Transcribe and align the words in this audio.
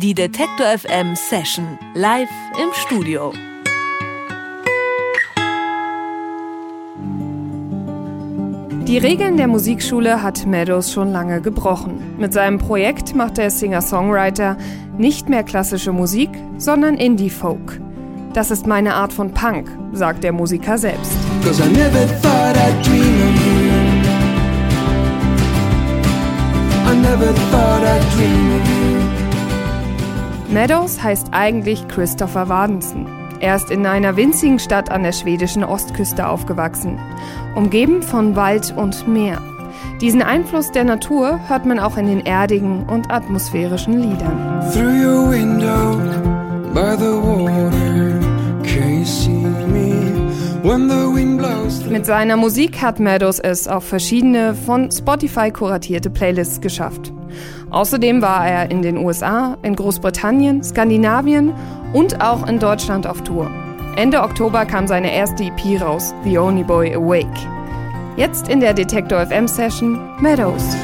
Die 0.00 0.14
Detektor 0.14 0.66
FM 0.78 1.16
Session 1.16 1.76
live 1.94 2.28
im 2.62 2.68
Studio. 2.72 3.32
Die 8.86 8.98
Regeln 8.98 9.36
der 9.36 9.48
Musikschule 9.48 10.22
hat 10.22 10.46
Meadows 10.46 10.92
schon 10.92 11.10
lange 11.10 11.40
gebrochen. 11.40 12.14
Mit 12.16 12.32
seinem 12.32 12.58
Projekt 12.58 13.16
macht 13.16 13.38
der 13.38 13.50
Singer-Songwriter 13.50 14.56
nicht 14.96 15.28
mehr 15.28 15.42
klassische 15.42 15.90
Musik, 15.90 16.30
sondern 16.58 16.94
Indie-Folk. 16.94 17.80
Das 18.34 18.52
ist 18.52 18.68
meine 18.68 18.94
Art 18.94 19.12
von 19.12 19.34
Punk, 19.34 19.68
sagt 19.92 20.22
der 20.22 20.30
Musiker 20.32 20.78
selbst. 20.78 21.10
Meadows 30.50 31.02
heißt 31.02 31.28
eigentlich 31.32 31.86
Christopher 31.88 32.48
Wadenson. 32.48 33.06
Er 33.40 33.56
ist 33.56 33.70
in 33.70 33.84
einer 33.84 34.16
winzigen 34.16 34.58
Stadt 34.58 34.90
an 34.90 35.02
der 35.02 35.12
schwedischen 35.12 35.62
Ostküste 35.62 36.26
aufgewachsen, 36.26 36.98
umgeben 37.54 38.02
von 38.02 38.34
Wald 38.34 38.74
und 38.76 39.06
Meer. 39.06 39.42
Diesen 40.00 40.22
Einfluss 40.22 40.72
der 40.72 40.84
Natur 40.84 41.38
hört 41.48 41.66
man 41.66 41.78
auch 41.78 41.96
in 41.98 42.06
den 42.06 42.24
erdigen 42.24 42.84
und 42.88 43.10
atmosphärischen 43.10 44.00
Liedern. 44.00 44.64
Through 44.72 45.04
your 45.04 45.30
window, 45.30 45.98
by 46.72 46.96
the 46.96 47.12
water, 47.12 48.18
can 48.64 49.00
you 49.00 49.04
see 49.04 49.30
me? 49.30 49.98
Mit 51.88 52.04
seiner 52.04 52.36
Musik 52.36 52.82
hat 52.82 53.00
Meadows 53.00 53.38
es 53.38 53.68
auf 53.68 53.84
verschiedene 53.84 54.54
von 54.54 54.90
Spotify 54.90 55.50
kuratierte 55.50 56.10
Playlists 56.10 56.60
geschafft. 56.60 57.12
Außerdem 57.70 58.22
war 58.22 58.46
er 58.48 58.70
in 58.70 58.82
den 58.82 58.96
USA, 58.96 59.58
in 59.62 59.76
Großbritannien, 59.76 60.62
Skandinavien 60.64 61.52
und 61.92 62.20
auch 62.22 62.46
in 62.46 62.58
Deutschland 62.58 63.06
auf 63.06 63.22
Tour. 63.22 63.50
Ende 63.96 64.22
Oktober 64.22 64.64
kam 64.64 64.86
seine 64.86 65.12
erste 65.12 65.44
EP 65.44 65.80
raus, 65.80 66.14
The 66.24 66.38
Only 66.38 66.62
Boy 66.62 66.94
Awake. 66.94 67.28
Jetzt 68.16 68.48
in 68.48 68.60
der 68.60 68.72
Detektor 68.72 69.26
FM 69.26 69.46
Session 69.46 69.98
Meadows. 70.20 70.76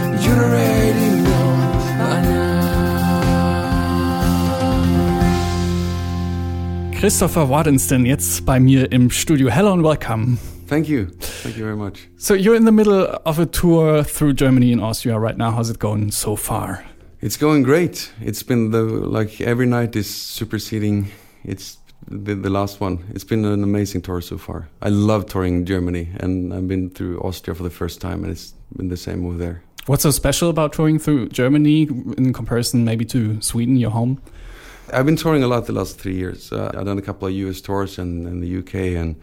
Christopher 6.92 7.50
Wadenston 7.50 8.06
jetzt 8.06 8.46
bei 8.46 8.60
mir 8.60 8.90
im 8.92 9.10
Studio. 9.10 9.50
Hello 9.50 9.72
and 9.72 9.84
welcome. 9.84 10.38
Thank 10.66 10.88
you. 10.88 11.06
Thank 11.06 11.56
you 11.56 11.64
very 11.64 11.76
much. 11.76 12.08
So 12.16 12.34
you're 12.34 12.54
in 12.54 12.64
the 12.64 12.72
middle 12.72 13.18
of 13.26 13.38
a 13.38 13.46
tour 13.46 14.02
through 14.02 14.34
Germany 14.34 14.72
and 14.72 14.80
Austria 14.80 15.18
right 15.18 15.36
now. 15.36 15.50
How's 15.50 15.70
it 15.70 15.78
going 15.78 16.10
so 16.10 16.36
far? 16.36 16.84
It's 17.20 17.36
going 17.36 17.62
great. 17.62 18.12
It's 18.20 18.42
been 18.42 18.70
the 18.70 18.82
like 18.82 19.40
every 19.40 19.66
night 19.66 19.96
is 19.96 20.12
superseding. 20.12 21.10
It's 21.44 21.78
the, 22.06 22.34
the 22.34 22.50
last 22.50 22.80
one. 22.80 23.04
It's 23.14 23.24
been 23.24 23.44
an 23.44 23.62
amazing 23.62 24.02
tour 24.02 24.20
so 24.20 24.38
far. 24.38 24.68
I 24.82 24.88
love 24.88 25.26
touring 25.26 25.64
Germany, 25.64 26.10
and 26.16 26.52
I've 26.52 26.68
been 26.68 26.90
through 26.90 27.20
Austria 27.20 27.54
for 27.54 27.62
the 27.62 27.70
first 27.70 28.00
time, 28.00 28.24
and 28.24 28.32
it's 28.32 28.54
been 28.76 28.88
the 28.88 28.96
same 28.96 29.26
over 29.26 29.36
there. 29.36 29.62
What's 29.86 30.02
so 30.02 30.10
special 30.10 30.50
about 30.50 30.72
touring 30.72 30.98
through 30.98 31.28
Germany 31.28 31.82
in 32.16 32.32
comparison, 32.32 32.84
maybe 32.84 33.04
to 33.06 33.40
Sweden, 33.42 33.76
your 33.76 33.90
home? 33.90 34.20
I've 34.92 35.06
been 35.06 35.16
touring 35.16 35.42
a 35.42 35.46
lot 35.46 35.66
the 35.66 35.72
last 35.72 35.98
three 35.98 36.14
years. 36.14 36.52
Uh, 36.52 36.70
I've 36.74 36.84
done 36.84 36.98
a 36.98 37.02
couple 37.02 37.28
of 37.28 37.34
US 37.34 37.60
tours 37.60 37.98
and 37.98 38.26
in 38.26 38.40
the 38.40 38.58
UK 38.58 38.96
and 39.00 39.16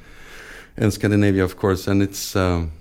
and 0.82 0.92
Scandinavia, 0.92 1.44
of 1.44 1.58
course. 1.58 1.88
And 1.88 2.02
it's 2.02 2.36
um, 2.36 2.72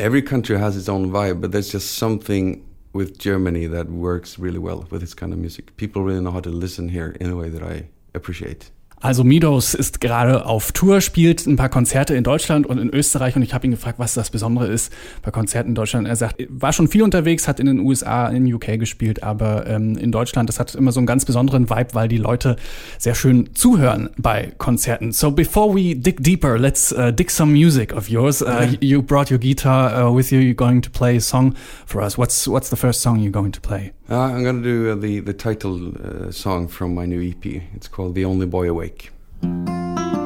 every 0.00 0.22
country 0.22 0.58
has 0.58 0.76
its 0.76 0.88
own 0.88 1.10
vibe, 1.10 1.40
but 1.42 1.52
there's 1.52 1.70
just 1.70 1.92
something 1.92 2.64
with 2.94 3.18
Germany 3.18 3.66
that 3.66 3.90
works 3.90 4.38
really 4.38 4.58
well 4.58 4.86
with 4.90 5.02
this 5.02 5.14
kind 5.14 5.32
of 5.32 5.38
music. 5.38 5.76
People 5.76 6.02
really 6.02 6.20
know 6.20 6.30
how 6.30 6.40
to 6.40 6.50
listen 6.50 6.88
here 6.88 7.14
in 7.20 7.30
a 7.30 7.36
way 7.36 7.50
that 7.50 7.62
I 7.62 7.86
appreciate. 8.14 8.70
Also 9.02 9.24
Midos 9.24 9.74
ist 9.74 10.00
gerade 10.00 10.46
auf 10.46 10.70
Tour, 10.70 11.00
spielt 11.00 11.44
ein 11.44 11.56
paar 11.56 11.68
Konzerte 11.68 12.14
in 12.14 12.22
Deutschland 12.22 12.66
und 12.66 12.78
in 12.78 12.88
Österreich 12.88 13.34
und 13.34 13.42
ich 13.42 13.52
habe 13.52 13.66
ihn 13.66 13.72
gefragt, 13.72 13.98
was 13.98 14.14
das 14.14 14.30
Besondere 14.30 14.68
ist 14.68 14.92
bei 15.22 15.32
Konzerten 15.32 15.70
in 15.70 15.74
Deutschland. 15.74 16.06
Er 16.06 16.14
sagt, 16.14 16.36
war 16.48 16.72
schon 16.72 16.86
viel 16.86 17.02
unterwegs, 17.02 17.48
hat 17.48 17.58
in 17.58 17.66
den 17.66 17.80
USA, 17.80 18.28
in 18.28 18.52
UK 18.52 18.78
gespielt, 18.78 19.24
aber 19.24 19.66
ähm, 19.66 19.98
in 19.98 20.12
Deutschland, 20.12 20.48
das 20.48 20.60
hat 20.60 20.76
immer 20.76 20.92
so 20.92 21.00
einen 21.00 21.08
ganz 21.08 21.24
besonderen 21.24 21.68
Vibe, 21.68 21.94
weil 21.94 22.06
die 22.06 22.16
Leute 22.16 22.54
sehr 22.96 23.16
schön 23.16 23.50
zuhören 23.54 24.10
bei 24.18 24.52
Konzerten. 24.58 25.10
So 25.10 25.32
before 25.32 25.74
we 25.74 25.96
dig 25.96 26.22
deeper, 26.22 26.56
let's 26.56 26.92
uh, 26.92 27.10
dig 27.10 27.32
some 27.32 27.52
music 27.52 27.92
of 27.92 28.08
yours. 28.08 28.40
Uh, 28.40 28.68
you 28.80 29.02
brought 29.02 29.32
your 29.32 29.40
guitar 29.40 30.00
uh, 30.00 30.14
with 30.14 30.30
you. 30.30 30.38
You're 30.38 30.54
going 30.54 30.80
to 30.80 30.90
play 30.90 31.16
a 31.16 31.20
song 31.20 31.56
for 31.86 32.02
us. 32.02 32.16
What's 32.16 32.46
what's 32.46 32.70
the 32.70 32.76
first 32.76 33.00
song 33.00 33.18
you're 33.18 33.32
going 33.32 33.52
to 33.52 33.60
play? 33.60 33.90
Uh, 34.12 34.18
I'm 34.18 34.42
going 34.42 34.62
to 34.62 34.68
do 34.68 34.92
uh, 34.92 34.94
the 34.94 35.20
the 35.20 35.32
title 35.32 35.92
uh, 35.96 36.30
song 36.30 36.68
from 36.68 36.94
my 36.94 37.06
new 37.06 37.20
EP. 37.22 37.62
It's 37.74 37.88
called 37.88 38.14
"The 38.14 38.26
Only 38.26 38.46
Boy 38.46 38.68
Awake." 38.68 38.91
break. 38.92 40.21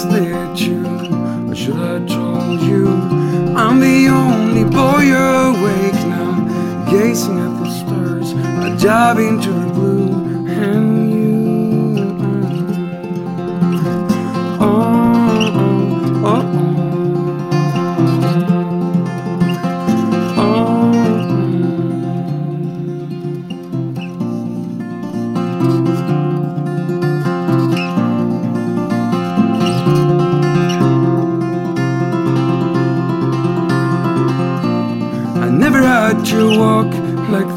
I 0.00 0.04
was 0.04 0.12
there. 0.14 1.50
Or 1.50 1.54
should 1.54 1.76
I 1.76 2.06
told 2.06 2.60
you? 2.62 2.88
I'm 3.56 3.80
the 3.80 4.08
only 4.08 4.64
boy 4.64 5.12
awake 5.12 6.00
now. 6.06 6.90
gazing 6.90 7.38
at 7.38 7.62
the 7.62 7.70
stars. 7.70 8.34
I 8.34 8.76
dive 8.76 9.18
into 9.18 9.59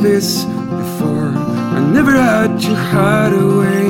this 0.04 0.44
before. 0.44 1.32
I 1.78 1.80
never 1.80 2.12
had 2.12 2.62
you 2.62 2.76
hide 2.76 3.34
away. 3.34 3.88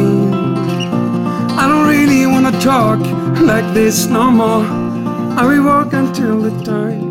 I 1.62 1.68
don't 1.68 1.88
really 1.88 2.28
wanna 2.28 2.52
talk 2.62 3.00
like 3.42 3.74
this 3.74 4.06
no 4.06 4.30
more. 4.30 4.64
I 5.40 5.44
will 5.48 5.66
walk 5.66 5.94
until 5.94 6.40
the 6.40 6.52
time 6.64 7.03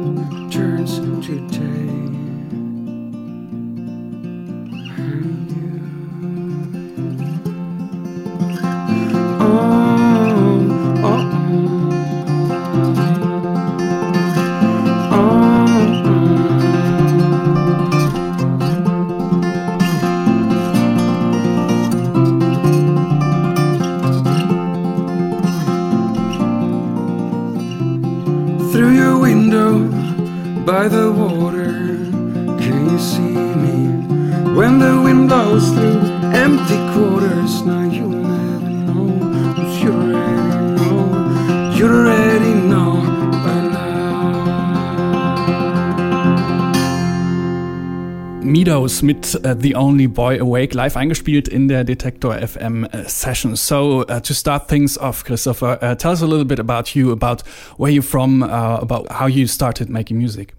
Meadows 48.62 49.02
mit 49.02 49.40
uh, 49.44 49.54
The 49.60 49.74
Only 49.74 50.06
Boy 50.06 50.38
Awake 50.38 50.72
live 50.72 50.96
eingespielt 50.96 51.48
in 51.48 51.66
der 51.66 51.82
Detektor 51.82 52.38
FM 52.46 52.84
uh, 52.84 53.08
Session. 53.08 53.56
So 53.56 54.02
uh, 54.02 54.20
to 54.20 54.32
start 54.34 54.68
things 54.68 54.96
off, 54.96 55.24
Christopher, 55.24 55.78
uh, 55.82 55.96
tell 55.96 56.12
us 56.12 56.22
a 56.22 56.26
little 56.26 56.44
bit 56.44 56.60
about 56.60 56.94
you, 56.94 57.10
about 57.10 57.42
where 57.76 57.90
you're 57.90 58.04
from, 58.04 58.44
uh, 58.44 58.78
about 58.80 59.10
how 59.10 59.26
you 59.26 59.48
started 59.48 59.90
making 59.90 60.18
music. 60.18 60.54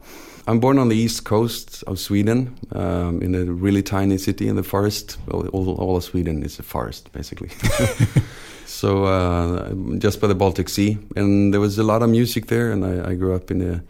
I'm 0.47 0.59
born 0.59 0.79
on 0.79 0.89
the 0.89 0.97
east 0.97 1.23
coast 1.23 1.81
of 1.87 1.97
Sweden, 1.97 2.53
um, 2.73 3.21
in 3.21 3.35
a 3.35 3.45
really 3.45 3.81
tiny 3.81 4.17
city 4.17 4.49
in 4.49 4.57
the 4.57 4.63
forest. 4.63 5.17
All, 5.31 5.69
all 5.69 5.95
of 5.95 6.03
Sweden 6.03 6.43
is 6.43 6.59
a 6.59 6.63
forest, 6.63 7.09
basically. 7.13 7.51
so 8.65 9.05
uh, 9.05 9.73
just 9.97 10.19
by 10.19 10.27
the 10.27 10.35
Baltic 10.35 10.67
Sea, 10.67 10.97
and 11.15 11.53
there 11.53 11.61
was 11.61 11.79
a 11.79 11.83
lot 11.83 12.03
of 12.03 12.09
music 12.09 12.47
there, 12.47 12.69
and 12.69 12.83
I, 12.83 13.11
I 13.11 13.15
grew 13.15 13.33
up 13.33 13.49
in 13.49 13.61
a 13.61 13.81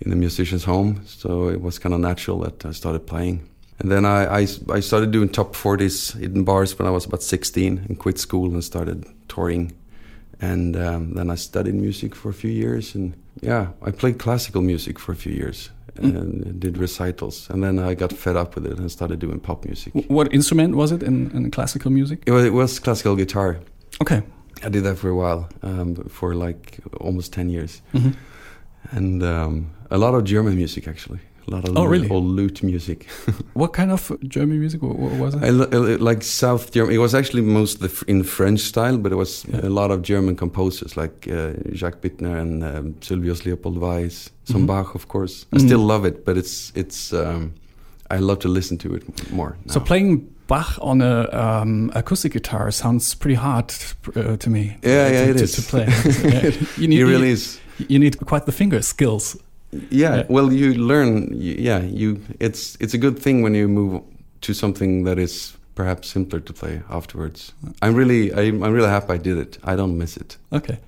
in 0.00 0.12
a 0.12 0.16
musician's 0.16 0.64
home, 0.64 1.02
so 1.06 1.48
it 1.48 1.60
was 1.60 1.78
kind 1.78 1.94
of 1.94 2.00
natural 2.00 2.38
that 2.40 2.64
I 2.64 2.72
started 2.72 3.06
playing. 3.06 3.48
And 3.80 3.90
then 3.90 4.04
I, 4.04 4.40
I, 4.40 4.46
I 4.72 4.80
started 4.80 5.12
doing 5.12 5.28
top 5.28 5.54
40s 5.54 6.20
in 6.20 6.44
bars 6.44 6.78
when 6.78 6.88
I 6.88 6.90
was 6.90 7.04
about 7.04 7.22
16 7.22 7.84
and 7.88 7.98
quit 7.98 8.18
school 8.18 8.52
and 8.52 8.62
started 8.64 9.04
touring. 9.28 9.72
And 10.40 10.76
um, 10.76 11.14
then 11.14 11.30
I 11.30 11.36
studied 11.36 11.74
music 11.74 12.14
for 12.14 12.28
a 12.28 12.34
few 12.34 12.50
years, 12.50 12.94
and 12.94 13.14
yeah, 13.40 13.68
I 13.82 13.90
played 13.90 14.18
classical 14.18 14.62
music 14.62 14.98
for 14.98 15.12
a 15.12 15.16
few 15.16 15.32
years 15.32 15.70
and 15.96 16.60
did 16.60 16.78
recitals. 16.78 17.50
And 17.50 17.62
then 17.62 17.78
I 17.78 17.94
got 17.94 18.12
fed 18.12 18.36
up 18.36 18.54
with 18.54 18.66
it 18.66 18.78
and 18.78 18.90
started 18.90 19.18
doing 19.18 19.40
pop 19.40 19.64
music. 19.64 19.92
What 20.08 20.32
instrument 20.32 20.76
was 20.76 20.92
it 20.92 21.02
in, 21.02 21.30
in 21.32 21.50
classical 21.50 21.90
music? 21.90 22.22
It 22.26 22.30
was, 22.30 22.44
it 22.44 22.52
was 22.52 22.78
classical 22.78 23.16
guitar. 23.16 23.58
Okay. 24.00 24.22
I 24.62 24.68
did 24.68 24.84
that 24.84 24.96
for 24.98 25.08
a 25.08 25.14
while, 25.14 25.48
um, 25.62 25.96
for 26.08 26.34
like 26.34 26.78
almost 27.00 27.32
10 27.32 27.48
years. 27.48 27.82
Mhm. 27.94 28.14
And 28.90 29.22
um, 29.22 29.70
a 29.90 29.98
lot 29.98 30.14
of 30.14 30.24
German 30.24 30.54
music, 30.56 30.88
actually. 30.88 31.18
A 31.46 31.50
lot 31.50 31.68
of 31.68 31.76
Oh, 31.78 31.84
really? 31.86 32.08
old 32.10 32.24
lute 32.24 32.62
music. 32.62 33.06
What 33.54 33.72
kind 33.72 33.90
of 33.90 34.12
German 34.28 34.58
music 34.60 34.82
wa- 34.82 34.92
wa- 34.94 35.16
was 35.16 35.34
it? 35.34 35.42
I, 35.42 35.50
li- 35.50 35.66
I 35.72 35.76
li- 35.78 35.96
like 35.96 36.22
South 36.22 36.72
German. 36.72 36.94
It 36.94 36.98
was 36.98 37.14
actually 37.14 37.42
mostly 37.42 37.88
in 38.06 38.22
French 38.22 38.60
style, 38.60 38.98
but 38.98 39.12
it 39.12 39.16
was 39.16 39.44
Yeah. 39.48 39.66
a 39.66 39.68
lot 39.70 39.90
of 39.90 40.02
German 40.02 40.36
composers 40.36 40.96
like 40.96 41.26
uh, 41.30 41.52
Jacques 41.74 42.00
Bittner 42.02 42.38
and 42.38 42.62
um, 42.64 42.94
Sylvius 43.00 43.44
Leopold 43.46 43.78
Weiss, 43.78 44.30
some 44.44 44.62
Mhm. 44.62 44.66
Bach, 44.66 44.94
of 44.94 45.06
course. 45.08 45.46
I 45.52 45.56
Mhm. 45.56 45.66
still 45.66 45.86
love 45.86 46.04
it, 46.08 46.24
but 46.24 46.36
it's 46.36 46.72
it's. 46.74 47.12
Um, 47.12 47.52
I 48.10 48.18
love 48.20 48.38
to 48.38 48.48
listen 48.48 48.78
to 48.78 48.94
it 48.94 49.02
more. 49.32 49.56
So 49.66 49.80
playing 49.80 50.28
Bach 50.46 50.78
on 50.80 51.00
a 51.02 51.28
um, 51.32 51.90
acoustic 51.94 52.32
guitar 52.32 52.70
sounds 52.70 53.14
pretty 53.14 53.36
hard 53.36 53.72
uh, 54.16 54.36
to 54.36 54.50
me. 54.50 54.76
Yeah, 54.82 55.06
uh, 55.06 55.12
yeah, 55.12 55.24
to, 55.24 55.30
it 55.30 55.36
to, 55.38 55.44
is. 55.44 55.52
to 55.56 55.62
play. 55.62 55.86
You 56.78 56.88
need 56.88 57.00
it 57.00 57.04
really 57.06 57.26
you, 57.28 57.34
is. 57.34 57.58
You 57.88 57.98
need 57.98 58.18
quite 58.26 58.44
the 58.46 58.52
finger 58.52 58.82
skills. 58.82 59.36
Yeah, 59.90 60.16
Yeah. 60.16 60.22
well, 60.28 60.52
you 60.52 60.74
learn. 60.74 61.28
Yeah, 61.34 61.82
you. 61.82 62.20
It's 62.40 62.76
it's 62.80 62.94
a 62.94 62.98
good 62.98 63.18
thing 63.18 63.42
when 63.42 63.54
you 63.54 63.68
move 63.68 64.00
to 64.40 64.54
something 64.54 65.04
that 65.04 65.18
is 65.18 65.57
perhaps 65.78 66.10
simpler 66.10 66.44
to 66.44 66.52
play 66.52 66.82
afterwards. 66.90 67.54
I'm 67.80 67.94
really, 67.94 68.32
I'm, 68.34 68.64
I'm 68.64 68.72
really 68.72 68.88
happy 68.88 69.12
I 69.12 69.18
did 69.18 69.38
it. 69.38 69.60
I 69.64 69.76
don't 69.76 69.96
miss 69.96 70.16
it. 70.16 70.36
Okay. 70.50 70.78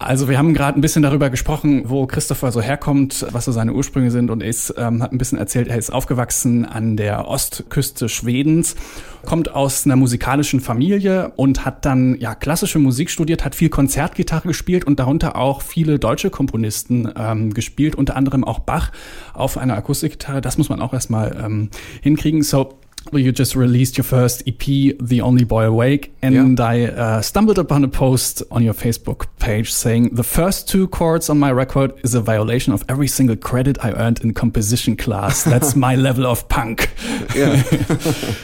Also 0.00 0.28
wir 0.28 0.36
haben 0.36 0.52
gerade 0.52 0.76
ein 0.76 0.80
bisschen 0.80 1.02
darüber 1.02 1.30
gesprochen, 1.30 1.84
wo 1.86 2.08
Christopher 2.08 2.50
so 2.50 2.60
herkommt, 2.60 3.24
was 3.30 3.44
so 3.44 3.52
seine 3.52 3.72
Ursprünge 3.72 4.10
sind 4.10 4.30
und 4.30 4.42
ist, 4.42 4.74
ähm, 4.76 5.00
hat 5.00 5.12
ein 5.12 5.18
bisschen 5.18 5.38
erzählt, 5.38 5.68
er 5.68 5.78
ist 5.78 5.92
aufgewachsen 5.92 6.64
an 6.64 6.96
der 6.96 7.28
Ostküste 7.28 8.08
Schwedens, 8.08 8.74
kommt 9.24 9.54
aus 9.54 9.84
einer 9.84 9.94
musikalischen 9.94 10.58
Familie 10.58 11.32
und 11.36 11.64
hat 11.64 11.84
dann 11.84 12.18
ja 12.18 12.34
klassische 12.34 12.80
Musik 12.80 13.10
studiert, 13.10 13.44
hat 13.44 13.54
viel 13.54 13.68
Konzertgitarre 13.68 14.48
gespielt 14.48 14.84
und 14.84 14.98
darunter 14.98 15.36
auch 15.36 15.62
viele 15.62 16.00
deutsche 16.00 16.30
Komponisten 16.30 17.12
ähm, 17.16 17.54
gespielt, 17.54 17.94
unter 17.94 18.16
anderem 18.16 18.42
auch 18.42 18.58
Bach 18.58 18.90
auf 19.34 19.56
einer 19.56 19.76
Akustikgitarre. 19.76 20.40
Das 20.40 20.58
muss 20.58 20.68
man 20.68 20.80
auch 20.80 20.92
erstmal 20.92 21.36
ähm, 21.40 21.70
hinkriegen. 22.02 22.42
So 22.42 22.80
you 23.12 23.32
just 23.32 23.56
released 23.56 23.96
your 23.96 24.04
first 24.04 24.42
EP, 24.46 24.58
The 24.58 25.20
Only 25.22 25.44
Boy 25.44 25.64
Awake, 25.64 26.14
and 26.22 26.60
I 26.60 26.84
uh, 26.84 27.22
stumbled 27.22 27.58
upon 27.58 27.84
a 27.84 27.88
post 27.88 28.42
on 28.50 28.62
your 28.62 28.74
Facebook 28.74 29.26
page 29.38 29.72
saying 29.72 30.14
the 30.14 30.22
first 30.22 30.68
two 30.68 30.88
chords 30.88 31.28
on 31.30 31.38
my 31.38 31.52
record 31.52 31.92
is 32.04 32.14
a 32.14 32.20
violation 32.20 32.72
of 32.72 32.84
every 32.88 33.08
single 33.08 33.36
credit 33.36 33.78
I 33.84 33.92
earned 33.92 34.20
in 34.20 34.34
composition 34.34 34.96
class. 34.96 35.44
That's 35.52 35.76
my 35.76 35.94
level 35.94 36.26
of 36.26 36.48
punk. 36.48 36.90
Yeah. 37.34 37.62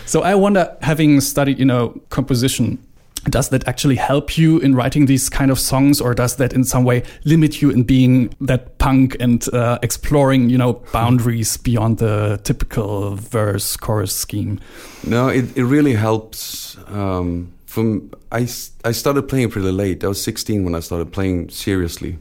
So 0.06 0.22
I 0.22 0.34
wonder, 0.34 0.76
having 0.82 1.20
studied, 1.20 1.58
you 1.58 1.64
know, 1.64 2.00
composition, 2.10 2.78
does 3.24 3.50
that 3.50 3.66
actually 3.68 3.96
help 3.96 4.36
you 4.36 4.58
in 4.58 4.74
writing 4.74 5.06
these 5.06 5.28
kind 5.28 5.50
of 5.50 5.58
songs, 5.58 6.00
or 6.00 6.14
does 6.14 6.36
that 6.36 6.52
in 6.52 6.64
some 6.64 6.84
way 6.84 7.02
limit 7.24 7.62
you 7.62 7.70
in 7.70 7.84
being 7.84 8.34
that 8.40 8.78
punk 8.78 9.16
and 9.20 9.52
uh, 9.54 9.78
exploring, 9.82 10.50
you 10.50 10.58
know, 10.58 10.72
boundaries 10.92 11.56
beyond 11.56 11.98
the 11.98 12.40
typical 12.42 13.14
verse 13.16 13.76
chorus 13.76 14.14
scheme? 14.14 14.60
No, 15.06 15.28
it, 15.28 15.56
it 15.56 15.64
really 15.64 15.94
helps. 15.94 16.76
Um, 16.88 17.52
from 17.66 18.10
I 18.30 18.44
started 18.44 19.28
playing 19.28 19.50
pretty 19.50 19.70
late. 19.70 20.04
I 20.04 20.08
was 20.08 20.22
16 20.22 20.64
when 20.64 20.74
I 20.74 20.80
started 20.80 21.12
playing 21.12 21.48
seriously, 21.48 22.18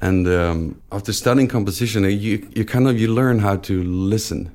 and 0.00 0.26
um, 0.26 0.80
after 0.90 1.12
studying 1.12 1.48
composition, 1.48 2.04
you 2.04 2.48
you 2.54 2.64
kind 2.64 2.88
of 2.88 2.98
you 2.98 3.08
learn 3.08 3.38
how 3.38 3.56
to 3.56 3.82
listen. 3.84 4.50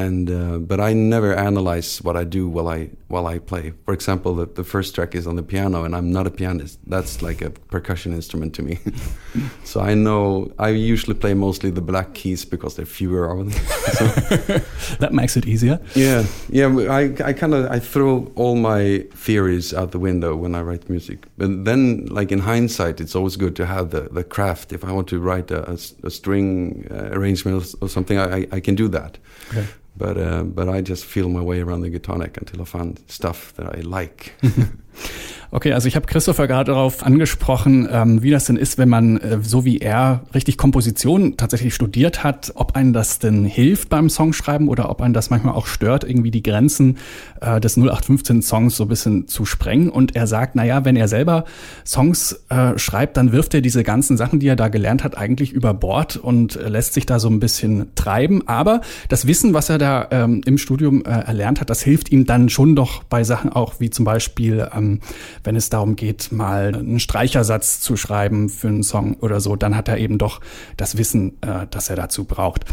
And 0.00 0.30
uh, 0.30 0.58
but 0.70 0.80
I 0.80 0.92
never 0.94 1.34
analyze 1.34 2.02
what 2.02 2.16
I 2.16 2.24
do 2.24 2.48
while 2.48 2.68
I 2.68 2.88
while 3.08 3.26
I 3.34 3.38
play. 3.38 3.72
For 3.84 3.92
example, 3.94 4.34
the, 4.34 4.46
the 4.46 4.64
first 4.64 4.94
track 4.94 5.14
is 5.14 5.26
on 5.26 5.36
the 5.36 5.42
piano, 5.42 5.84
and 5.84 5.94
I'm 5.94 6.10
not 6.12 6.26
a 6.26 6.30
pianist. 6.30 6.78
That's 6.86 7.22
like 7.22 7.42
a 7.44 7.50
percussion 7.50 8.12
instrument 8.14 8.54
to 8.54 8.62
me. 8.62 8.78
so 9.64 9.80
I 9.80 9.94
know 9.94 10.50
I 10.58 10.68
usually 10.92 11.14
play 11.18 11.34
mostly 11.34 11.70
the 11.70 11.80
black 11.82 12.14
keys 12.14 12.44
because 12.46 12.76
there 12.76 12.84
are 12.84 12.94
fewer 13.00 13.24
of 13.30 13.38
them. 13.38 13.48
that 15.00 15.10
makes 15.12 15.36
it 15.36 15.46
easier. 15.46 15.78
Yeah, 15.94 16.24
yeah. 16.48 16.68
I, 16.88 17.14
I 17.24 17.32
kind 17.32 17.54
of 17.54 17.70
I 17.70 17.78
throw 17.80 18.30
all 18.36 18.56
my 18.56 19.04
theories 19.14 19.74
out 19.74 19.90
the 19.90 19.98
window 19.98 20.34
when 20.36 20.54
I 20.54 20.62
write 20.62 20.88
music. 20.88 21.26
But 21.36 21.64
then, 21.64 22.06
like 22.06 22.32
in 22.32 22.38
hindsight, 22.40 23.00
it's 23.00 23.14
always 23.14 23.36
good 23.36 23.54
to 23.56 23.66
have 23.66 23.90
the, 23.90 24.08
the 24.12 24.24
craft. 24.24 24.72
If 24.72 24.84
I 24.84 24.92
want 24.92 25.08
to 25.08 25.18
write 25.18 25.50
a 25.50 25.76
string 26.10 26.86
uh, 26.90 27.10
arrangement 27.18 27.74
or 27.80 27.88
something, 27.88 28.18
I, 28.18 28.36
I- 28.36 28.46
I 28.52 28.60
can 28.60 28.74
do 28.74 28.88
that. 28.88 29.18
Okay. 29.50 29.66
But 29.96 30.16
uh, 30.16 30.44
but 30.44 30.68
I 30.68 30.80
just 30.80 31.04
feel 31.04 31.28
my 31.28 31.42
way 31.42 31.60
around 31.60 31.82
the 31.82 31.90
guitar 31.90 32.16
neck 32.16 32.36
until 32.36 32.62
I 32.62 32.64
find 32.64 32.98
stuff 33.08 33.52
that 33.54 33.66
I 33.66 33.80
like. 33.80 34.34
Okay, 35.52 35.72
also 35.72 35.88
ich 35.88 35.96
habe 35.96 36.06
Christopher 36.06 36.46
gerade 36.46 36.70
darauf 36.70 37.04
angesprochen, 37.04 37.88
ähm, 37.90 38.22
wie 38.22 38.30
das 38.30 38.44
denn 38.44 38.54
ist, 38.54 38.78
wenn 38.78 38.88
man 38.88 39.16
äh, 39.16 39.38
so 39.42 39.64
wie 39.64 39.78
er 39.78 40.22
richtig 40.32 40.56
Komposition 40.56 41.36
tatsächlich 41.36 41.74
studiert 41.74 42.22
hat, 42.22 42.52
ob 42.54 42.76
einen 42.76 42.92
das 42.92 43.18
denn 43.18 43.44
hilft 43.44 43.88
beim 43.88 44.08
Songschreiben 44.10 44.68
oder 44.68 44.90
ob 44.90 45.02
einen 45.02 45.12
das 45.12 45.28
manchmal 45.28 45.54
auch 45.54 45.66
stört, 45.66 46.04
irgendwie 46.04 46.30
die 46.30 46.44
Grenzen 46.44 46.98
äh, 47.40 47.60
des 47.60 47.76
0815 47.76 48.42
Songs 48.42 48.76
so 48.76 48.84
ein 48.84 48.88
bisschen 48.88 49.26
zu 49.26 49.44
sprengen. 49.44 49.88
Und 49.88 50.14
er 50.14 50.28
sagt, 50.28 50.54
na 50.54 50.64
ja, 50.64 50.84
wenn 50.84 50.94
er 50.94 51.08
selber 51.08 51.44
Songs 51.84 52.44
äh, 52.48 52.78
schreibt, 52.78 53.16
dann 53.16 53.32
wirft 53.32 53.52
er 53.52 53.60
diese 53.60 53.82
ganzen 53.82 54.16
Sachen, 54.16 54.38
die 54.38 54.46
er 54.46 54.56
da 54.56 54.68
gelernt 54.68 55.02
hat, 55.02 55.18
eigentlich 55.18 55.50
über 55.50 55.74
Bord 55.74 56.16
und 56.16 56.54
äh, 56.54 56.68
lässt 56.68 56.94
sich 56.94 57.06
da 57.06 57.18
so 57.18 57.28
ein 57.28 57.40
bisschen 57.40 57.92
treiben. 57.96 58.46
Aber 58.46 58.82
das 59.08 59.26
Wissen, 59.26 59.52
was 59.52 59.68
er 59.68 59.78
da 59.78 60.06
ähm, 60.12 60.42
im 60.46 60.58
Studium 60.58 61.04
äh, 61.04 61.08
erlernt 61.08 61.60
hat, 61.60 61.70
das 61.70 61.82
hilft 61.82 62.12
ihm 62.12 62.24
dann 62.24 62.50
schon 62.50 62.76
doch 62.76 63.02
bei 63.02 63.24
Sachen 63.24 63.50
auch 63.50 63.80
wie 63.80 63.90
zum 63.90 64.04
Beispiel 64.04 64.68
ähm, 64.72 65.00
wenn 65.44 65.56
es 65.56 65.70
darum 65.70 65.96
geht, 65.96 66.32
mal 66.32 66.74
einen 66.74 67.00
Streichersatz 67.00 67.80
zu 67.80 67.96
schreiben 67.96 68.48
für 68.48 68.68
einen 68.68 68.82
Song 68.82 69.16
oder 69.20 69.40
so, 69.40 69.56
dann 69.56 69.76
hat 69.76 69.88
er 69.88 69.98
eben 69.98 70.18
doch 70.18 70.40
das 70.76 70.96
Wissen, 70.96 71.38
äh, 71.42 71.66
das 71.70 71.90
er 71.90 71.96
dazu 71.96 72.24
braucht. 72.24 72.64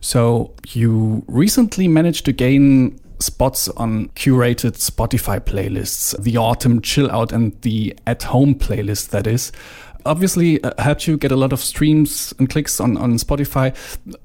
So, 0.00 0.54
you 0.66 1.22
recently 1.28 1.88
managed 1.88 2.24
to 2.26 2.32
gain 2.32 3.00
spots 3.20 3.74
on 3.76 4.10
curated 4.14 4.76
Spotify 4.76 5.38
playlists, 5.38 6.16
the 6.20 6.38
Autumn 6.38 6.82
Chill 6.82 7.10
Out 7.10 7.32
and 7.32 7.54
the 7.62 7.94
At 8.04 8.32
Home 8.32 8.54
playlist, 8.54 9.10
that 9.10 9.26
is. 9.26 9.52
obviously 10.04 10.62
uh, 10.64 10.72
helped 10.78 11.06
you 11.06 11.16
get 11.16 11.32
a 11.32 11.36
lot 11.36 11.52
of 11.52 11.60
streams 11.60 12.34
and 12.38 12.50
clicks 12.50 12.80
on, 12.80 12.96
on 12.96 13.14
Spotify. 13.14 13.74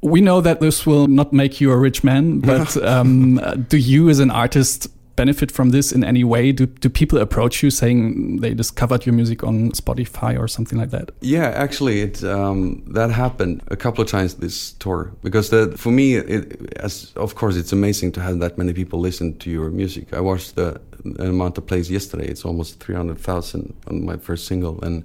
We 0.01 0.22
know 0.22 0.42
that 0.42 0.60
this 0.60 0.86
will 0.86 1.08
not 1.08 1.34
make 1.34 1.62
you 1.62 1.72
a 1.72 1.77
rich 1.77 2.04
man, 2.04 2.39
but 2.39 2.75
um, 2.84 3.39
do 3.70 3.77
you 3.77 4.10
as 4.10 4.20
an 4.20 4.32
artist 4.32 4.88
benefit 5.18 5.52
from 5.52 5.72
this 5.72 5.92
in 5.92 6.06
any 6.06 6.24
way? 6.24 6.54
Do, 6.54 6.66
do 6.66 6.88
people 6.88 7.20
approach 7.20 7.62
you 7.62 7.70
saying 7.70 8.38
they 8.38 8.54
discovered 8.54 9.06
your 9.06 9.14
music 9.14 9.44
on 9.44 9.72
Spotify 9.72 10.40
or 10.40 10.48
something 10.48 10.80
like 10.80 10.92
that? 10.92 11.12
Yeah, 11.20 11.48
actually, 11.50 12.02
it 12.02 12.24
um, 12.24 12.84
that 12.88 13.12
happened 13.12 13.64
a 13.68 13.76
couple 13.76 14.02
of 14.02 14.10
times 14.10 14.36
this 14.36 14.72
tour 14.74 15.12
because 15.22 15.50
the, 15.50 15.76
for 15.78 15.92
me, 15.92 16.16
it, 16.16 16.74
as 16.78 17.12
of 17.18 17.36
course, 17.36 17.58
it's 17.58 17.74
amazing 17.74 18.14
to 18.14 18.22
have 18.22 18.40
that 18.40 18.58
many 18.58 18.72
people 18.72 19.00
listen 19.02 19.38
to 19.40 19.50
your 19.50 19.70
music. 19.70 20.14
I 20.14 20.22
watched 20.22 20.56
the, 20.56 20.80
amount 21.20 21.58
of 21.58 21.66
plays 21.66 21.92
yesterday; 21.92 22.28
it's 22.28 22.46
almost 22.46 22.80
three 22.80 22.96
hundred 22.96 23.18
thousand 23.18 23.74
on 23.88 24.06
my 24.06 24.18
first 24.18 24.46
single, 24.46 24.80
and 24.82 25.04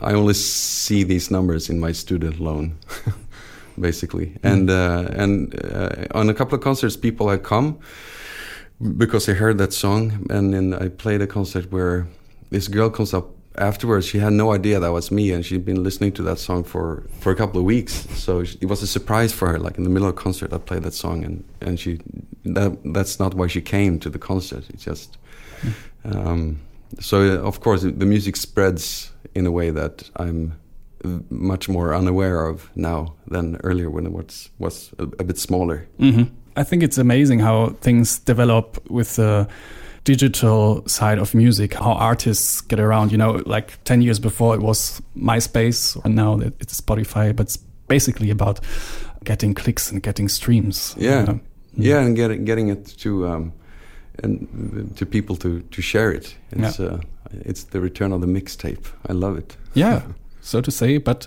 I 0.00 0.12
only 0.12 0.34
see 0.34 1.04
these 1.04 1.30
numbers 1.30 1.70
in 1.70 1.80
my 1.80 1.92
student 1.92 2.38
loan. 2.40 2.76
basically, 3.78 4.26
mm. 4.26 4.52
and 4.52 4.70
uh, 4.70 5.22
and 5.22 5.54
uh, 5.64 6.18
on 6.18 6.28
a 6.28 6.34
couple 6.34 6.54
of 6.54 6.62
concerts, 6.62 6.96
people 6.96 7.28
have 7.28 7.42
come 7.42 7.78
because 8.80 9.28
I 9.28 9.34
heard 9.34 9.58
that 9.58 9.72
song, 9.72 10.26
and 10.30 10.54
then 10.54 10.74
I 10.74 10.88
played 10.88 11.20
a 11.20 11.26
concert 11.26 11.70
where 11.70 12.06
this 12.50 12.68
girl 12.68 12.90
comes 12.90 13.12
up 13.12 13.30
afterwards. 13.56 14.06
She 14.06 14.18
had 14.18 14.32
no 14.32 14.52
idea 14.52 14.80
that 14.80 14.92
was 14.92 15.10
me, 15.10 15.32
and 15.32 15.44
she'd 15.44 15.64
been 15.64 15.82
listening 15.82 16.12
to 16.12 16.22
that 16.22 16.38
song 16.38 16.64
for 16.64 17.04
for 17.20 17.30
a 17.32 17.34
couple 17.34 17.60
of 17.60 17.66
weeks. 17.66 18.06
So 18.14 18.40
it 18.40 18.66
was 18.66 18.82
a 18.82 18.86
surprise 18.86 19.32
for 19.32 19.48
her. 19.48 19.58
Like 19.58 19.76
in 19.78 19.84
the 19.84 19.90
middle 19.90 20.08
of 20.08 20.14
a 20.14 20.18
concert, 20.18 20.52
I 20.52 20.58
played 20.58 20.82
that 20.82 20.94
song, 20.94 21.24
and 21.24 21.44
and 21.60 21.78
she 21.78 22.00
that 22.44 22.78
that's 22.92 23.18
not 23.18 23.34
why 23.34 23.48
she 23.48 23.60
came 23.60 23.98
to 24.00 24.10
the 24.10 24.18
concert. 24.18 24.64
It's 24.70 24.84
just 24.84 25.18
um, 26.04 26.60
so 26.98 27.20
of 27.44 27.60
course 27.60 27.82
the 27.82 28.06
music 28.06 28.36
spreads 28.36 29.12
in 29.34 29.46
a 29.46 29.50
way 29.50 29.70
that 29.70 30.10
I'm 30.16 30.54
much 31.30 31.68
more 31.68 31.94
unaware 31.94 32.44
of 32.44 32.70
now 32.74 33.14
than 33.26 33.56
earlier 33.62 33.90
when 33.90 34.06
it 34.06 34.12
was 34.12 34.50
was 34.58 34.90
a, 34.98 35.04
a 35.18 35.24
bit 35.24 35.38
smaller. 35.38 35.86
Mm 35.98 36.14
-hmm. 36.14 36.26
I 36.56 36.62
think 36.64 36.82
it's 36.82 36.98
amazing 36.98 37.40
how 37.40 37.70
things 37.80 38.18
develop 38.18 38.78
with 38.90 39.16
the 39.16 39.48
digital 40.04 40.86
side 40.88 41.18
of 41.18 41.34
music, 41.34 41.74
how 41.74 41.92
artists 41.92 42.60
get 42.60 42.80
around. 42.80 43.12
You 43.12 43.18
know, 43.18 43.42
like 43.46 43.82
10 43.84 44.02
years 44.02 44.18
before 44.18 44.54
it 44.54 44.60
was 44.60 45.00
MySpace, 45.16 46.02
and 46.04 46.14
now 46.14 46.40
it's 46.58 46.80
Spotify, 46.80 47.34
but 47.34 47.46
it's 47.46 47.56
basically 47.88 48.30
about 48.30 48.60
getting 49.24 49.54
clicks 49.54 49.90
and 49.90 50.02
getting 50.02 50.28
streams. 50.28 50.94
Yeah. 50.98 51.26
Uh, 51.28 51.34
yeah, 51.76 52.00
and 52.00 52.16
getting 52.16 52.44
getting 52.44 52.68
it 52.68 52.86
to 52.98 53.28
um, 53.28 53.52
and 54.22 54.92
to 54.96 55.06
people 55.06 55.36
to 55.36 55.60
to 55.60 55.82
share 55.82 56.12
it. 56.12 56.36
It's 56.50 56.78
yeah. 56.78 56.86
uh, 56.86 57.00
it's 57.32 57.64
the 57.64 57.80
return 57.80 58.12
of 58.12 58.20
the 58.20 58.26
mixtape. 58.26 58.86
I 59.08 59.12
love 59.12 59.38
it. 59.38 59.56
Yeah, 59.74 60.02
so 60.40 60.60
to 60.60 60.70
say, 60.70 60.98
but 60.98 61.26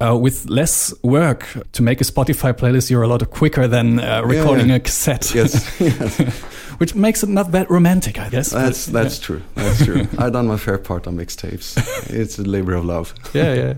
uh, 0.00 0.16
with 0.16 0.48
less 0.48 0.94
work 1.02 1.46
to 1.72 1.82
make 1.82 2.00
a 2.00 2.04
Spotify 2.04 2.52
playlist, 2.52 2.90
you're 2.90 3.02
a 3.02 3.08
lot 3.08 3.28
quicker 3.30 3.66
than 3.68 4.00
uh, 4.00 4.22
recording 4.24 4.68
yeah. 4.68 4.76
a 4.76 4.80
cassette. 4.80 5.34
Yes, 5.34 5.80
yes. 5.80 6.18
which 6.78 6.94
makes 6.94 7.22
it 7.22 7.28
not 7.28 7.52
that 7.52 7.70
romantic, 7.70 8.18
I 8.18 8.28
guess. 8.28 8.50
That's 8.50 8.86
but, 8.86 9.02
that's 9.02 9.18
yeah. 9.18 9.26
true. 9.26 9.42
That's 9.54 9.84
true. 9.84 10.08
I've 10.18 10.32
done 10.32 10.46
my 10.46 10.56
fair 10.56 10.78
part 10.78 11.06
on 11.06 11.16
mixtapes. 11.16 11.76
It's 12.10 12.38
a 12.38 12.42
labor 12.42 12.74
of 12.74 12.84
love. 12.84 13.14
Yeah, 13.34 13.54
yeah. 13.54 13.74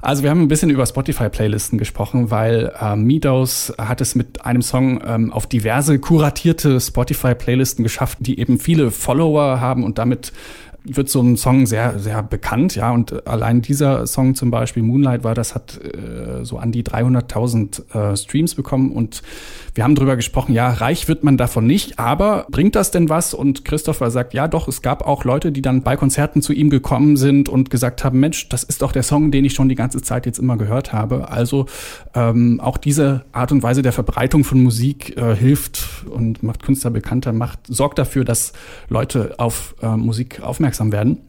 Also 0.00 0.22
wir 0.22 0.30
haben 0.30 0.42
ein 0.42 0.48
bisschen 0.48 0.70
über 0.70 0.86
Spotify-Playlisten 0.86 1.76
gesprochen, 1.76 2.30
weil 2.30 2.72
äh, 2.80 2.94
Meadows 2.96 3.72
hat 3.78 4.00
es 4.00 4.14
mit 4.14 4.44
einem 4.44 4.62
Song 4.62 5.02
ähm, 5.04 5.32
auf 5.32 5.46
diverse 5.46 5.98
kuratierte 5.98 6.80
Spotify-Playlisten 6.80 7.82
geschafft, 7.82 8.18
die 8.20 8.38
eben 8.38 8.58
viele 8.58 8.90
Follower 8.90 9.60
haben 9.60 9.84
und 9.84 9.98
damit 9.98 10.32
wird 10.96 11.08
so 11.08 11.20
ein 11.20 11.36
Song 11.36 11.66
sehr, 11.66 11.98
sehr 11.98 12.22
bekannt, 12.22 12.74
ja. 12.76 12.90
Und 12.90 13.26
allein 13.26 13.62
dieser 13.62 14.06
Song 14.06 14.34
zum 14.34 14.50
Beispiel, 14.50 14.82
Moonlight 14.82 15.24
war, 15.24 15.34
das 15.34 15.54
hat 15.54 15.78
äh, 15.82 16.44
so 16.44 16.58
an 16.58 16.72
die 16.72 16.82
300.000 16.82 18.12
äh, 18.12 18.16
Streams 18.16 18.54
bekommen. 18.54 18.92
Und 18.92 19.22
wir 19.74 19.84
haben 19.84 19.94
drüber 19.94 20.16
gesprochen, 20.16 20.54
ja, 20.54 20.70
reich 20.70 21.08
wird 21.08 21.24
man 21.24 21.36
davon 21.36 21.66
nicht, 21.66 21.98
aber 21.98 22.46
bringt 22.50 22.74
das 22.74 22.90
denn 22.90 23.08
was? 23.08 23.34
Und 23.34 23.64
Christopher 23.64 24.10
sagt, 24.10 24.34
ja, 24.34 24.48
doch, 24.48 24.68
es 24.68 24.82
gab 24.82 25.06
auch 25.06 25.24
Leute, 25.24 25.52
die 25.52 25.62
dann 25.62 25.82
bei 25.82 25.96
Konzerten 25.96 26.42
zu 26.42 26.52
ihm 26.52 26.70
gekommen 26.70 27.16
sind 27.16 27.48
und 27.48 27.70
gesagt 27.70 28.04
haben, 28.04 28.18
Mensch, 28.18 28.48
das 28.48 28.64
ist 28.64 28.82
doch 28.82 28.92
der 28.92 29.02
Song, 29.02 29.30
den 29.30 29.44
ich 29.44 29.54
schon 29.54 29.68
die 29.68 29.74
ganze 29.74 30.02
Zeit 30.02 30.26
jetzt 30.26 30.38
immer 30.38 30.56
gehört 30.56 30.92
habe. 30.92 31.30
Also 31.30 31.66
ähm, 32.14 32.60
auch 32.60 32.76
diese 32.76 33.24
Art 33.32 33.52
und 33.52 33.62
Weise 33.62 33.82
der 33.82 33.92
Verbreitung 33.92 34.44
von 34.44 34.62
Musik 34.62 35.16
äh, 35.16 35.34
hilft 35.34 36.06
und 36.10 36.42
macht 36.42 36.62
Künstler 36.62 36.90
bekannter, 36.90 37.32
macht, 37.32 37.60
sorgt 37.68 37.98
dafür, 37.98 38.24
dass 38.24 38.52
Leute 38.88 39.34
auf 39.38 39.74
äh, 39.82 39.96
Musik 39.96 40.40
aufmerksam 40.42 40.77
aufmerksam 40.78 40.92
werden. 40.92 41.22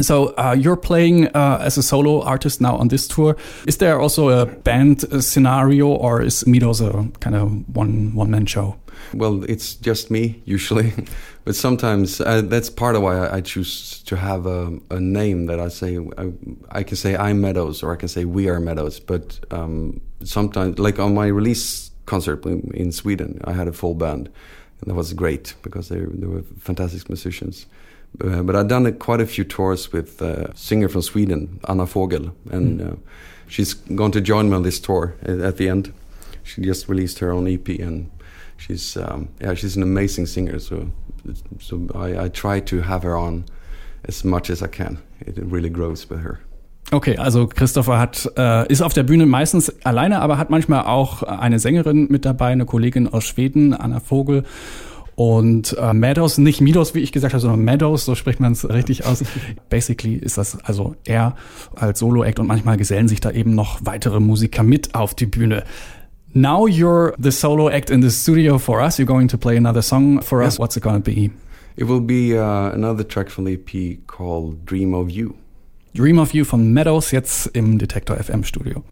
So 0.00 0.34
uh, 0.38 0.56
you're 0.58 0.76
playing 0.76 1.28
uh, 1.34 1.58
as 1.60 1.76
a 1.76 1.82
solo 1.82 2.22
artist 2.22 2.60
now 2.60 2.76
on 2.76 2.88
this 2.88 3.06
tour. 3.06 3.36
Is 3.66 3.78
there 3.78 4.00
also 4.00 4.30
a 4.30 4.46
band 4.46 5.04
scenario, 5.22 5.88
or 5.88 6.22
is 6.22 6.44
Midos 6.44 6.80
a 6.80 7.10
kind 7.18 7.36
of 7.36 7.76
one 7.76 8.14
one 8.14 8.30
man 8.30 8.46
show? 8.46 8.76
Well, 9.12 9.44
it's 9.44 9.74
just 9.74 10.10
me 10.10 10.40
usually, 10.46 10.92
but 11.44 11.54
sometimes 11.54 12.20
uh, 12.20 12.42
that's 12.42 12.70
part 12.70 12.96
of 12.96 13.02
why 13.02 13.28
I, 13.28 13.40
choose 13.40 14.02
to 14.04 14.16
have 14.16 14.46
a, 14.46 14.78
a, 14.90 15.00
name 15.00 15.46
that 15.46 15.58
I 15.58 15.68
say. 15.68 15.98
I, 16.16 16.32
I, 16.70 16.82
can 16.82 16.96
say 16.96 17.16
I'm 17.16 17.40
Meadows, 17.40 17.82
or 17.82 17.92
I 17.92 17.96
can 17.96 18.08
say 18.08 18.24
we 18.24 18.48
are 18.48 18.60
Meadows. 18.60 19.00
But 19.00 19.40
um, 19.50 20.00
sometimes, 20.24 20.78
like 20.78 20.98
on 20.98 21.14
my 21.14 21.26
release 21.26 21.90
concert 22.06 22.46
in, 22.46 22.70
in 22.74 22.92
Sweden, 22.92 23.40
I 23.44 23.52
had 23.52 23.68
a 23.68 23.72
full 23.72 23.94
band, 23.94 24.30
and 24.80 24.90
that 24.90 24.94
was 24.94 25.12
great 25.12 25.54
because 25.62 25.88
they, 25.88 26.00
they 26.00 26.26
were 26.26 26.42
fantastic 26.58 27.08
musicians. 27.08 27.66
Uh, 28.22 28.42
but 28.42 28.56
I've 28.56 28.68
done 28.68 28.92
quite 28.98 29.20
a 29.20 29.26
few 29.26 29.44
tours 29.44 29.92
with 29.92 30.20
a 30.20 30.54
singer 30.54 30.88
from 30.88 31.02
Sweden, 31.02 31.60
Anna 31.68 31.86
Fogel, 31.86 32.34
and 32.50 32.82
uh, 32.82 32.94
she's 33.48 33.74
going 33.74 34.12
to 34.12 34.20
join 34.20 34.50
me 34.50 34.56
on 34.56 34.62
this 34.62 34.80
tour 34.80 35.14
at 35.22 35.56
the 35.56 35.68
end. 35.68 35.92
She 36.42 36.62
just 36.62 36.88
released 36.88 37.20
her 37.20 37.30
own 37.30 37.46
EP, 37.46 37.68
and 37.68 38.10
she's 38.56 38.96
um, 38.96 39.28
yeah, 39.40 39.54
she's 39.54 39.76
an 39.76 39.82
amazing 39.82 40.26
singer. 40.26 40.58
So 40.58 40.90
so 41.60 41.88
I, 41.94 42.24
I 42.24 42.28
try 42.28 42.60
to 42.60 42.82
have 42.82 43.04
her 43.04 43.16
on 43.16 43.44
as 44.04 44.24
much 44.24 44.50
as 44.50 44.62
I 44.62 44.66
can. 44.66 44.98
It 45.20 45.38
really 45.38 45.70
grows 45.70 46.08
with 46.10 46.20
her. 46.20 46.40
Okay, 46.92 47.16
also 47.16 47.46
Christopher 47.46 48.00
hat, 48.00 48.28
äh, 48.36 48.66
ist 48.70 48.82
auf 48.82 48.92
der 48.92 49.04
Bühne 49.04 49.24
meistens 49.24 49.72
alleine, 49.84 50.20
aber 50.20 50.38
hat 50.38 50.50
manchmal 50.50 50.86
auch 50.86 51.22
eine 51.22 51.60
Sängerin 51.60 52.08
mit 52.10 52.24
dabei, 52.24 52.48
eine 52.48 52.66
Kollegin 52.66 53.06
aus 53.06 53.24
Schweden, 53.24 53.74
Anna 53.74 54.00
Vogel. 54.00 54.42
Und 55.20 55.76
äh, 55.78 55.92
Meadows, 55.92 56.38
nicht 56.38 56.62
Midos, 56.62 56.94
wie 56.94 57.00
ich 57.00 57.12
gesagt 57.12 57.34
habe, 57.34 57.42
sondern 57.42 57.62
Meadows, 57.62 58.06
so 58.06 58.14
spricht 58.14 58.40
man 58.40 58.52
es 58.52 58.66
richtig 58.66 59.04
aus. 59.04 59.22
Basically 59.68 60.14
ist 60.14 60.38
das 60.38 60.58
also 60.64 60.96
er 61.04 61.36
als 61.76 61.98
Solo-Act 61.98 62.38
und 62.38 62.46
manchmal 62.46 62.78
gesellen 62.78 63.06
sich 63.06 63.20
da 63.20 63.30
eben 63.30 63.54
noch 63.54 63.80
weitere 63.84 64.18
Musiker 64.18 64.62
mit 64.62 64.94
auf 64.94 65.12
die 65.12 65.26
Bühne. 65.26 65.64
Now 66.32 66.66
you're 66.66 67.12
the 67.18 67.30
solo 67.32 67.68
act 67.68 67.90
in 67.90 68.00
the 68.00 68.08
studio 68.10 68.58
for 68.58 68.80
us. 68.80 68.96
You're 68.98 69.04
going 69.04 69.28
to 69.28 69.36
play 69.36 69.58
another 69.58 69.82
song 69.82 70.22
for 70.22 70.42
us. 70.42 70.58
What's 70.58 70.78
it 70.78 70.82
going 70.82 71.02
to 71.02 71.02
be? 71.02 71.30
It 71.76 71.86
will 71.86 72.00
be 72.00 72.34
uh, 72.38 72.72
another 72.72 73.06
track 73.06 73.28
from 73.28 73.44
the 73.44 73.58
EP 73.58 74.06
called 74.06 74.64
Dream 74.64 74.94
of 74.94 75.10
You. 75.10 75.34
Dream 75.94 76.18
of 76.18 76.32
You 76.32 76.46
von 76.46 76.72
Meadows 76.72 77.10
jetzt 77.10 77.48
im 77.48 77.76
Detektor 77.76 78.16
FM 78.16 78.42
Studio. 78.42 78.84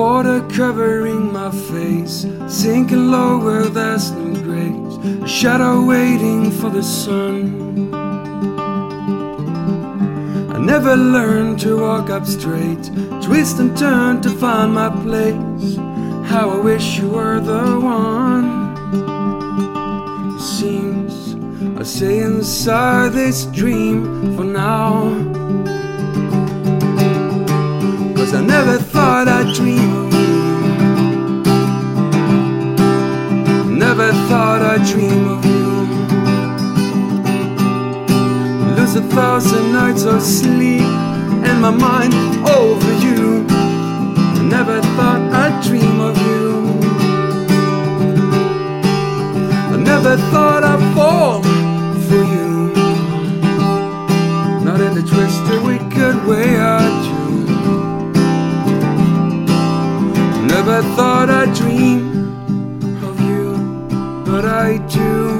Water 0.00 0.40
covering 0.48 1.30
my 1.30 1.50
face, 1.50 2.24
sinking 2.48 3.10
lower, 3.10 3.64
there's 3.64 4.10
no 4.12 4.32
grace. 4.42 4.96
A 5.22 5.28
shadow 5.28 5.84
waiting 5.84 6.50
for 6.50 6.70
the 6.70 6.82
sun. 6.82 7.92
I 10.54 10.58
never 10.58 10.96
learned 10.96 11.60
to 11.60 11.82
walk 11.82 12.08
up 12.08 12.24
straight, 12.24 12.90
twist 13.20 13.58
and 13.58 13.76
turn 13.76 14.22
to 14.22 14.30
find 14.30 14.72
my 14.72 14.88
place. 15.04 15.76
How 16.30 16.48
I 16.48 16.56
wish 16.56 16.98
you 16.98 17.10
were 17.10 17.38
the 17.38 17.78
one. 17.78 18.48
It 20.34 20.40
seems 20.40 21.36
I 21.78 21.82
stay 21.82 22.20
inside 22.20 23.12
this 23.12 23.44
dream 23.44 24.34
for 24.34 24.44
now. 24.44 25.40
Cause 28.16 28.42
I 28.42 28.42
never 28.42 28.78
thought 28.78 29.26
I'd 29.26 29.56
but 64.40 64.48
I 64.48 64.78
do. 64.88 65.39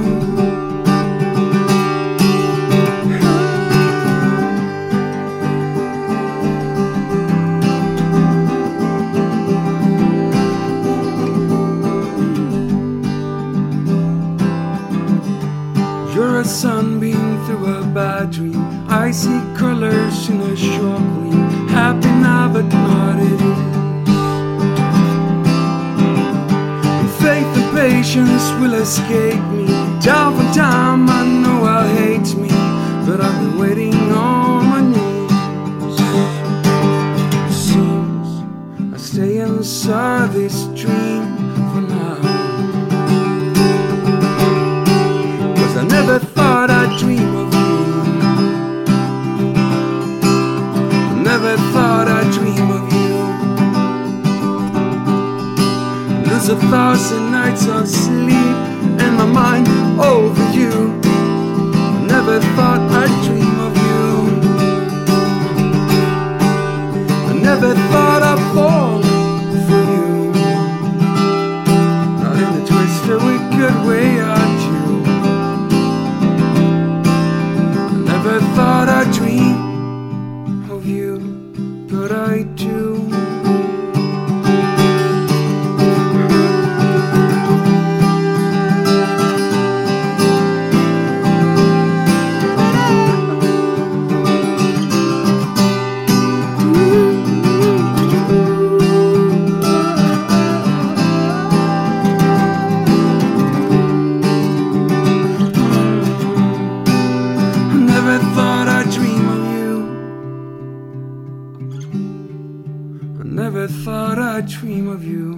Dream 114.51 114.89
of 114.89 115.05
you. 115.05 115.35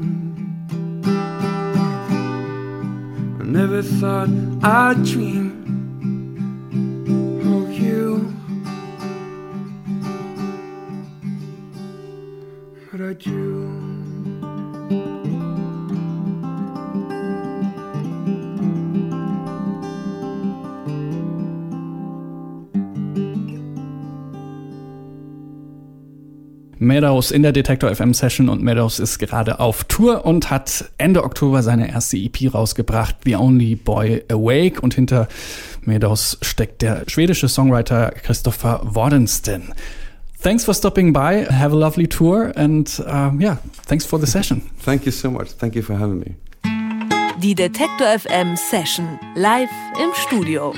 I 3.40 3.44
never 3.44 3.82
thought 3.82 4.30
I'd 4.62 5.04
dream 5.04 5.41
Meadows 26.82 27.30
in 27.30 27.42
der 27.42 27.52
Detektor 27.52 27.94
FM 27.94 28.12
Session 28.12 28.48
und 28.48 28.60
Meadows 28.60 28.98
ist 28.98 29.20
gerade 29.20 29.60
auf 29.60 29.84
Tour 29.84 30.26
und 30.26 30.50
hat 30.50 30.90
Ende 30.98 31.22
Oktober 31.22 31.62
seine 31.62 31.88
erste 31.88 32.16
EP 32.16 32.52
rausgebracht, 32.52 33.16
The 33.24 33.36
Only 33.36 33.76
Boy 33.76 34.24
Awake. 34.28 34.80
Und 34.80 34.94
hinter 34.94 35.28
Meadows 35.82 36.38
steckt 36.42 36.82
der 36.82 37.04
schwedische 37.06 37.48
Songwriter 37.48 38.10
Christopher 38.10 38.80
Wardensten. 38.82 39.72
Thanks 40.42 40.64
for 40.64 40.74
stopping 40.74 41.12
by. 41.12 41.46
Have 41.48 41.72
a 41.72 41.78
lovely 41.78 42.08
tour 42.08 42.52
and 42.56 42.88
uh, 43.06 43.30
yeah, 43.38 43.58
thanks 43.86 44.04
for 44.04 44.18
the 44.18 44.26
session. 44.26 44.62
Thank 44.84 45.06
you 45.06 45.12
so 45.12 45.30
much. 45.30 45.50
Thank 45.52 45.76
you 45.76 45.82
for 45.82 45.96
having 45.96 46.18
me. 46.18 46.34
Die 47.40 47.54
Detektor 47.54 48.18
FM 48.18 48.56
Session 48.56 49.20
live 49.36 49.70
im 50.02 50.10
Studio. 50.14 50.74